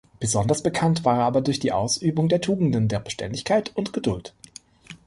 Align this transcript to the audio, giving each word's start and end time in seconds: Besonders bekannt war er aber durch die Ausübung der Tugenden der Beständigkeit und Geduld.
Besonders 0.19 0.63
bekannt 0.63 1.05
war 1.05 1.19
er 1.19 1.25
aber 1.25 1.41
durch 1.41 1.59
die 1.59 1.71
Ausübung 1.71 2.27
der 2.27 2.41
Tugenden 2.41 2.87
der 2.87 2.97
Beständigkeit 3.01 3.71
und 3.75 3.93
Geduld. 3.93 4.33